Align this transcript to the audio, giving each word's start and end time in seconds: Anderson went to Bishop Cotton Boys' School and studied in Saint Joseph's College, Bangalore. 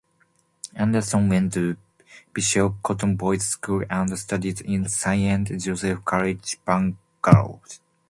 Anderson 0.73 1.29
went 1.29 1.53
to 1.53 1.77
Bishop 2.33 2.73
Cotton 2.81 3.15
Boys' 3.15 3.45
School 3.45 3.83
and 3.87 4.17
studied 4.17 4.61
in 4.61 4.89
Saint 4.89 5.49
Joseph's 5.61 6.01
College, 6.03 6.57
Bangalore. 6.65 7.59